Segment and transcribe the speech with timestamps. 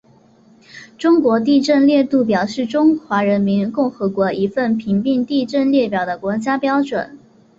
[0.97, 7.19] 中国地震烈度表是中华人民共和国一份评定地震烈度的国家标准。